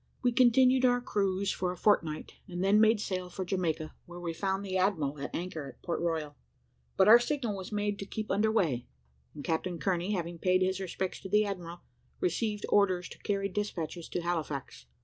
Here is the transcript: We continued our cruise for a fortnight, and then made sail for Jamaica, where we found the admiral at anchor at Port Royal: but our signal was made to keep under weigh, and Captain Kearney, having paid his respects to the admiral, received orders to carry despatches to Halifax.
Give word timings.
We 0.23 0.31
continued 0.31 0.83
our 0.83 0.99
cruise 0.99 1.51
for 1.51 1.71
a 1.71 1.77
fortnight, 1.77 2.31
and 2.47 2.63
then 2.63 2.81
made 2.81 2.99
sail 2.99 3.29
for 3.29 3.45
Jamaica, 3.45 3.93
where 4.07 4.19
we 4.19 4.33
found 4.33 4.65
the 4.65 4.75
admiral 4.75 5.19
at 5.19 5.35
anchor 5.35 5.67
at 5.67 5.83
Port 5.83 5.99
Royal: 6.01 6.35
but 6.97 7.07
our 7.07 7.19
signal 7.19 7.55
was 7.55 7.71
made 7.71 7.99
to 7.99 8.07
keep 8.07 8.31
under 8.31 8.51
weigh, 8.51 8.87
and 9.35 9.43
Captain 9.43 9.77
Kearney, 9.77 10.13
having 10.13 10.39
paid 10.39 10.63
his 10.63 10.79
respects 10.79 11.21
to 11.21 11.29
the 11.29 11.45
admiral, 11.45 11.81
received 12.19 12.65
orders 12.69 13.09
to 13.09 13.19
carry 13.21 13.47
despatches 13.47 14.09
to 14.09 14.21
Halifax. 14.21 14.87